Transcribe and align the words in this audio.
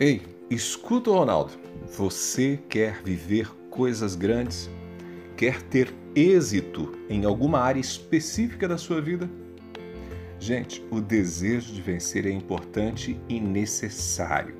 Ei, 0.00 0.22
escuta 0.48 1.10
o 1.10 1.14
Ronaldo. 1.14 1.54
Você 1.96 2.60
quer 2.68 3.02
viver 3.02 3.50
coisas 3.68 4.14
grandes? 4.14 4.70
Quer 5.36 5.60
ter 5.60 5.92
êxito 6.14 6.96
em 7.10 7.24
alguma 7.24 7.58
área 7.58 7.80
específica 7.80 8.68
da 8.68 8.78
sua 8.78 9.00
vida? 9.00 9.28
Gente, 10.38 10.86
o 10.92 11.00
desejo 11.00 11.72
de 11.72 11.82
vencer 11.82 12.26
é 12.26 12.30
importante 12.30 13.20
e 13.28 13.40
necessário, 13.40 14.54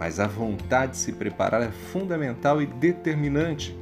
mas 0.00 0.18
a 0.18 0.26
vontade 0.26 0.92
de 0.92 0.98
se 0.98 1.12
preparar 1.12 1.62
é 1.62 1.70
fundamental 1.70 2.60
e 2.60 2.66
determinante. 2.66 3.78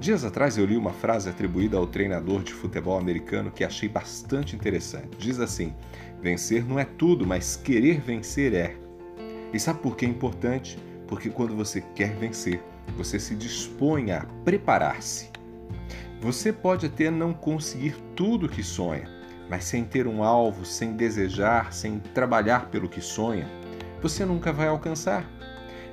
Dias 0.00 0.24
atrás 0.24 0.58
eu 0.58 0.66
li 0.66 0.76
uma 0.76 0.92
frase 0.92 1.28
atribuída 1.28 1.76
ao 1.76 1.86
treinador 1.86 2.42
de 2.42 2.52
futebol 2.52 2.98
americano 2.98 3.52
que 3.52 3.62
achei 3.62 3.88
bastante 3.88 4.56
interessante. 4.56 5.16
Diz 5.16 5.38
assim: 5.38 5.72
Vencer 6.20 6.66
não 6.66 6.76
é 6.76 6.84
tudo, 6.84 7.24
mas 7.24 7.54
querer 7.54 8.00
vencer 8.00 8.52
é. 8.52 8.87
E 9.52 9.58
sabe 9.58 9.80
por 9.80 9.96
que 9.96 10.04
é 10.04 10.08
importante? 10.08 10.78
Porque 11.06 11.30
quando 11.30 11.56
você 11.56 11.80
quer 11.94 12.14
vencer, 12.16 12.62
você 12.96 13.18
se 13.18 13.34
dispõe 13.34 14.12
a 14.12 14.24
preparar-se. 14.44 15.30
Você 16.20 16.52
pode 16.52 16.86
até 16.86 17.10
não 17.10 17.32
conseguir 17.32 17.94
tudo 18.14 18.46
o 18.46 18.48
que 18.48 18.62
sonha, 18.62 19.08
mas 19.48 19.64
sem 19.64 19.84
ter 19.84 20.06
um 20.06 20.22
alvo, 20.22 20.64
sem 20.64 20.94
desejar, 20.94 21.72
sem 21.72 21.98
trabalhar 21.98 22.70
pelo 22.70 22.88
que 22.88 23.00
sonha, 23.00 23.48
você 24.02 24.24
nunca 24.24 24.52
vai 24.52 24.68
alcançar. 24.68 25.24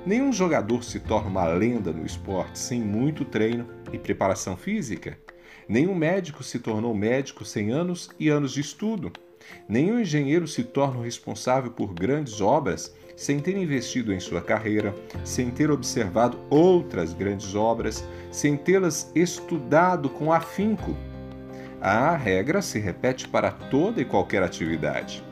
Nenhum 0.05 0.31
jogador 0.31 0.83
se 0.83 0.99
torna 0.99 1.29
uma 1.29 1.45
lenda 1.45 1.91
no 1.91 2.05
esporte 2.05 2.59
sem 2.59 2.81
muito 2.81 3.25
treino 3.25 3.67
e 3.91 3.97
preparação 3.97 4.55
física. 4.55 5.17
Nenhum 5.67 5.95
médico 5.95 6.43
se 6.43 6.59
tornou 6.59 6.93
médico 6.93 7.43
sem 7.43 7.71
anos 7.71 8.09
e 8.19 8.29
anos 8.29 8.51
de 8.51 8.61
estudo. 8.61 9.11
Nenhum 9.67 9.99
engenheiro 9.99 10.47
se 10.47 10.63
torna 10.63 11.03
responsável 11.03 11.71
por 11.71 11.93
grandes 11.93 12.41
obras 12.41 12.93
sem 13.15 13.39
ter 13.39 13.55
investido 13.55 14.13
em 14.13 14.19
sua 14.19 14.41
carreira, 14.41 14.93
sem 15.23 15.49
ter 15.49 15.71
observado 15.71 16.37
outras 16.49 17.13
grandes 17.13 17.55
obras, 17.55 18.03
sem 18.29 18.57
tê-las 18.57 19.11
estudado 19.15 20.09
com 20.09 20.33
afinco. 20.33 20.95
A 21.79 22.15
regra 22.15 22.61
se 22.61 22.79
repete 22.79 23.27
para 23.27 23.51
toda 23.51 24.01
e 24.01 24.05
qualquer 24.05 24.43
atividade. 24.43 25.23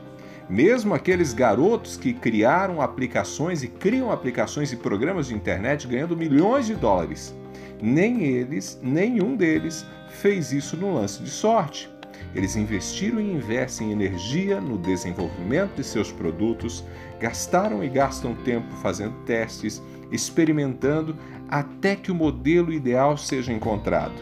Mesmo 0.48 0.94
aqueles 0.94 1.32
garotos 1.32 1.96
que 1.96 2.12
criaram 2.12 2.80
aplicações 2.80 3.62
e 3.62 3.68
criam 3.68 4.12
aplicações 4.12 4.72
e 4.72 4.76
programas 4.76 5.28
de 5.28 5.34
internet 5.34 5.86
ganhando 5.86 6.16
milhões 6.16 6.66
de 6.66 6.74
dólares, 6.74 7.34
nem 7.82 8.24
eles, 8.24 8.78
nenhum 8.82 9.36
deles 9.36 9.86
fez 10.08 10.52
isso 10.52 10.76
no 10.76 10.94
lance 10.94 11.22
de 11.22 11.30
sorte. 11.30 11.90
Eles 12.34 12.56
investiram 12.56 13.20
e 13.20 13.32
investem 13.32 13.92
energia 13.92 14.60
no 14.60 14.76
desenvolvimento 14.76 15.76
de 15.76 15.84
seus 15.84 16.10
produtos, 16.10 16.84
gastaram 17.20 17.82
e 17.82 17.88
gastam 17.88 18.34
tempo 18.34 18.72
fazendo 18.76 19.14
testes, 19.24 19.82
experimentando 20.10 21.16
até 21.48 21.94
que 21.94 22.10
o 22.10 22.14
modelo 22.14 22.72
ideal 22.72 23.16
seja 23.16 23.52
encontrado. 23.52 24.14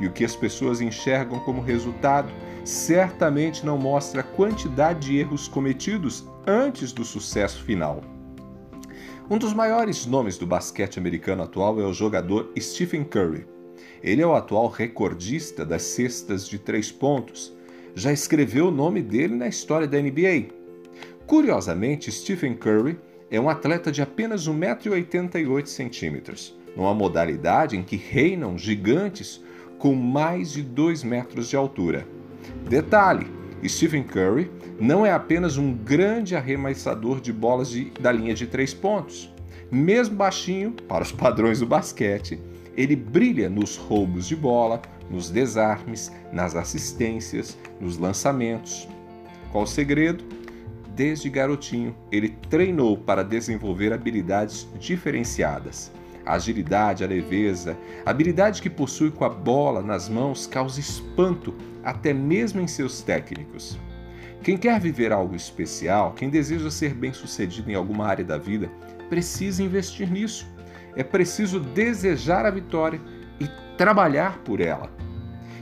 E 0.00 0.06
o 0.06 0.12
que 0.12 0.24
as 0.24 0.36
pessoas 0.36 0.80
enxergam 0.80 1.40
como 1.40 1.60
resultado 1.60 2.28
certamente 2.64 3.64
não 3.66 3.78
mostra 3.78 4.20
a 4.20 4.24
quantidade 4.24 5.08
de 5.08 5.18
erros 5.18 5.48
cometidos 5.48 6.28
antes 6.46 6.92
do 6.92 7.04
sucesso 7.04 7.62
final. 7.64 8.02
Um 9.30 9.36
dos 9.36 9.52
maiores 9.52 10.06
nomes 10.06 10.38
do 10.38 10.46
basquete 10.46 10.98
americano 10.98 11.42
atual 11.42 11.80
é 11.80 11.84
o 11.84 11.92
jogador 11.92 12.50
Stephen 12.58 13.04
Curry. 13.04 13.57
Ele 14.02 14.22
é 14.22 14.26
o 14.26 14.34
atual 14.34 14.68
recordista 14.68 15.64
das 15.64 15.82
cestas 15.82 16.48
de 16.48 16.58
três 16.58 16.92
pontos. 16.92 17.56
Já 17.94 18.12
escreveu 18.12 18.68
o 18.68 18.72
nome 18.72 19.02
dele 19.02 19.34
na 19.34 19.48
história 19.48 19.86
da 19.86 20.00
NBA. 20.00 20.46
Curiosamente, 21.26 22.12
Stephen 22.12 22.54
Curry 22.54 22.98
é 23.30 23.40
um 23.40 23.48
atleta 23.48 23.92
de 23.92 24.00
apenas 24.00 24.48
1,88m, 24.48 26.52
numa 26.76 26.94
modalidade 26.94 27.76
em 27.76 27.82
que 27.82 27.96
reinam 27.96 28.56
gigantes 28.56 29.42
com 29.78 29.94
mais 29.94 30.52
de 30.52 30.62
2 30.62 31.04
metros 31.04 31.48
de 31.48 31.56
altura. 31.56 32.06
Detalhe: 32.68 33.26
Stephen 33.66 34.04
Curry 34.04 34.50
não 34.78 35.04
é 35.04 35.12
apenas 35.12 35.56
um 35.56 35.72
grande 35.72 36.36
arremessador 36.36 37.20
de 37.20 37.32
bolas 37.32 37.70
de, 37.70 37.90
da 38.00 38.12
linha 38.12 38.34
de 38.34 38.46
três 38.46 38.72
pontos. 38.72 39.32
Mesmo 39.70 40.16
baixinho, 40.16 40.72
para 40.88 41.02
os 41.02 41.12
padrões 41.12 41.60
do 41.60 41.66
basquete, 41.66 42.40
ele 42.78 42.94
brilha 42.94 43.50
nos 43.50 43.76
roubos 43.76 44.28
de 44.28 44.36
bola, 44.36 44.80
nos 45.10 45.30
desarmes, 45.30 46.12
nas 46.32 46.54
assistências, 46.54 47.58
nos 47.80 47.98
lançamentos. 47.98 48.86
Qual 49.50 49.64
o 49.64 49.66
segredo? 49.66 50.22
Desde 50.94 51.28
garotinho, 51.28 51.92
ele 52.12 52.28
treinou 52.48 52.96
para 52.96 53.24
desenvolver 53.24 53.92
habilidades 53.92 54.68
diferenciadas. 54.78 55.90
A 56.24 56.34
agilidade, 56.34 57.02
a 57.02 57.08
leveza, 57.08 57.76
a 58.06 58.10
habilidade 58.10 58.62
que 58.62 58.70
possui 58.70 59.10
com 59.10 59.24
a 59.24 59.28
bola 59.28 59.82
nas 59.82 60.08
mãos 60.08 60.46
causa 60.46 60.78
espanto 60.78 61.52
até 61.82 62.12
mesmo 62.12 62.60
em 62.60 62.68
seus 62.68 63.02
técnicos. 63.02 63.76
Quem 64.40 64.56
quer 64.56 64.78
viver 64.78 65.10
algo 65.10 65.34
especial, 65.34 66.12
quem 66.12 66.30
deseja 66.30 66.70
ser 66.70 66.94
bem-sucedido 66.94 67.72
em 67.72 67.74
alguma 67.74 68.06
área 68.06 68.24
da 68.24 68.38
vida, 68.38 68.70
precisa 69.08 69.64
investir 69.64 70.08
nisso 70.08 70.46
é 70.96 71.02
preciso 71.02 71.60
desejar 71.60 72.44
a 72.46 72.50
vitória 72.50 73.00
e 73.40 73.48
trabalhar 73.76 74.38
por 74.38 74.60
ela. 74.60 74.90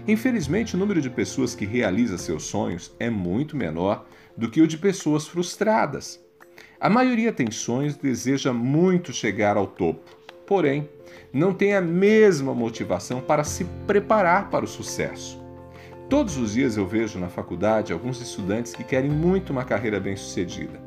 Infelizmente, 0.09 0.77
o 0.77 0.79
número 0.79 1.01
de 1.01 1.11
pessoas 1.11 1.55
que 1.55 1.67
realiza 1.67 2.17
seus 2.17 2.45
sonhos 2.45 2.95
é 2.99 3.11
muito 3.11 3.57
menor 3.57 4.07
do 4.37 4.51
que 4.51 4.61
o 4.61 4.67
de 4.67 4.79
pessoas 4.79 5.27
frustradas. 5.27 6.25
A 6.81 6.89
maioria 6.89 7.33
tem 7.33 7.51
sonhos 7.51 7.97
e 7.97 8.03
deseja 8.03 8.53
muito 8.53 9.13
chegar 9.13 9.57
ao 9.57 9.67
topo, 9.67 10.17
porém, 10.47 10.89
não 11.33 11.53
tem 11.53 11.75
a 11.75 11.81
mesma 11.81 12.55
motivação 12.55 13.21
para 13.21 13.43
se 13.45 13.65
preparar 13.87 14.49
para 14.51 14.65
o 14.65 14.69
sucesso. 14.69 15.43
Todos 16.09 16.37
os 16.37 16.53
dias 16.53 16.77
eu 16.77 16.87
vejo 16.87 17.19
na 17.19 17.29
faculdade 17.29 17.93
alguns 17.93 18.21
estudantes 18.21 18.73
que 18.73 18.85
querem 18.85 19.11
muito 19.11 19.51
uma 19.51 19.65
carreira 19.65 19.99
bem-sucedida. 19.99 20.86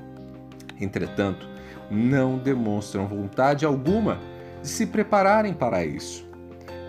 Entretanto, 0.79 1.47
não 1.89 2.37
demonstram 2.37 3.07
vontade 3.07 3.65
alguma 3.65 4.19
de 4.61 4.67
se 4.67 4.85
prepararem 4.85 5.53
para 5.53 5.83
isso. 5.83 6.27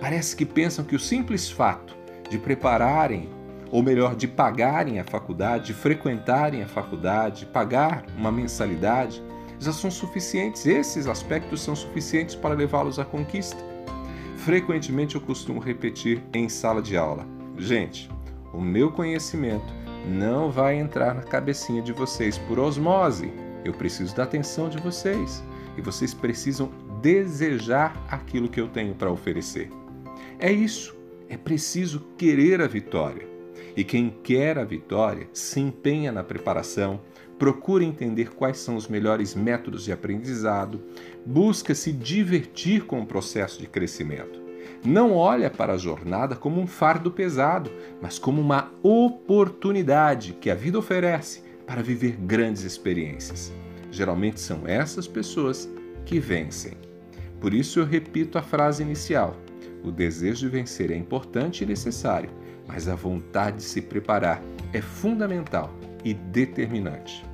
Parece 0.01 0.35
que 0.35 0.47
pensam 0.47 0.85
que 0.85 0.97
o 0.97 1.01
simples 1.01 1.51
fato 1.51 1.97
de 2.29 2.39
prepararem, 2.39 3.29
ou 3.71 3.83
melhor, 3.83 4.15
de 4.15 4.27
pagarem 4.27 4.99
a 4.99 5.05
faculdade, 5.05 5.67
de 5.67 5.75
frequentarem 5.75 6.63
a 6.63 6.69
faculdade, 6.69 7.47
pagar 7.47 8.05
uma 8.17 8.33
mensalidade, 8.33 9.23
já 9.59 9.73
são 9.73 9.91
suficientes. 9.91 10.65
Esses 10.67 11.07
aspectos 11.07 11.61
são 11.61 11.77
suficientes 11.77 12.35
para 12.35 12.55
levá-los 12.55 12.99
à 12.99 13.05
conquista. 13.05 13.63
Frequentemente 14.37 15.17
eu 15.17 15.21
costumo 15.21 15.61
repetir 15.61 16.23
em 16.33 16.49
sala 16.49 16.81
de 16.81 16.97
aula: 16.97 17.27
gente, 17.59 18.11
o 18.55 18.61
meu 18.61 18.91
conhecimento 18.91 19.73
não 20.07 20.51
vai 20.51 20.77
entrar 20.77 21.15
na 21.15 21.23
cabecinha 21.23 21.83
de 21.83 21.93
vocês 21.93 22.39
por 22.39 22.59
osmose. 22.59 23.31
Eu 23.65 23.73
preciso 23.73 24.15
da 24.15 24.23
atenção 24.23 24.69
de 24.69 24.79
vocês 24.79 25.43
e 25.77 25.83
vocês 25.83 26.15
precisam 26.15 26.71
desejar 27.01 27.97
aquilo 28.09 28.49
que 28.49 28.61
eu 28.61 28.69
tenho 28.69 28.95
para 28.95 29.11
oferecer. 29.11 29.71
É 30.39 30.51
isso, 30.51 30.97
é 31.29 31.37
preciso 31.37 32.01
querer 32.17 32.61
a 32.61 32.67
vitória. 32.67 33.29
E 33.77 33.85
quem 33.85 34.11
quer 34.23 34.59
a 34.59 34.65
vitória 34.65 35.29
se 35.33 35.61
empenha 35.61 36.11
na 36.11 36.25
preparação, 36.25 37.01
procura 37.39 37.85
entender 37.85 38.31
quais 38.31 38.59
são 38.59 38.77
os 38.77 38.89
melhores 38.89 39.35
métodos 39.35 39.85
de 39.85 39.93
aprendizado, 39.93 40.83
busca 41.25 41.75
se 41.75 41.93
divertir 41.93 42.85
com 42.85 43.01
o 43.01 43.07
processo 43.07 43.61
de 43.61 43.67
crescimento. 43.67 44.41
Não 44.85 45.15
olha 45.15 45.51
para 45.51 45.75
a 45.75 45.79
jornada 45.79 46.35
como 46.35 46.61
um 46.61 46.67
fardo 46.67 47.11
pesado, 47.11 47.71
mas 48.01 48.19
como 48.19 48.41
uma 48.41 48.73
oportunidade 48.83 50.33
que 50.35 50.51
a 50.51 50.55
vida 50.55 50.79
oferece 50.79 51.50
para 51.71 51.83
viver 51.83 52.17
grandes 52.17 52.65
experiências. 52.65 53.53
Geralmente 53.93 54.41
são 54.41 54.67
essas 54.67 55.07
pessoas 55.07 55.71
que 56.05 56.19
vencem. 56.19 56.73
Por 57.41 57.55
isso 57.55 57.79
eu 57.79 57.87
repito 57.87 58.37
a 58.37 58.43
frase 58.43 58.83
inicial: 58.83 59.37
o 59.85 59.93
desejo 59.93 60.41
de 60.41 60.49
vencer 60.49 60.91
é 60.91 60.97
importante 60.97 61.63
e 61.63 61.67
necessário, 61.67 62.29
mas 62.67 62.89
a 62.89 62.97
vontade 62.97 63.59
de 63.59 63.63
se 63.63 63.81
preparar 63.81 64.43
é 64.73 64.83
fundamental 64.83 65.73
e 66.05 66.13
determinante. 66.13 67.25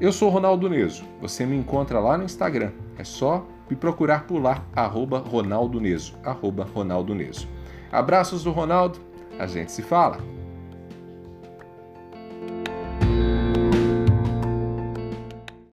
Eu 0.00 0.12
sou 0.12 0.30
Ronaldo 0.30 0.70
Neso. 0.70 1.04
Você 1.20 1.44
me 1.44 1.56
encontra 1.56 2.00
lá 2.00 2.16
no 2.16 2.24
Instagram. 2.24 2.72
É 2.96 3.04
só 3.04 3.46
me 3.68 3.76
procurar 3.76 4.26
por 4.26 4.38
lá, 4.38 4.64
arroba 4.74 5.18
Ronaldo 5.18 5.78
Neso, 5.78 6.18
arroba 6.24 6.64
Ronaldo 6.64 7.14
Neso. 7.14 7.46
Abraços 7.92 8.44
do 8.44 8.50
Ronaldo. 8.50 8.98
A 9.38 9.46
gente 9.46 9.70
se 9.72 9.82
fala. 9.82 10.39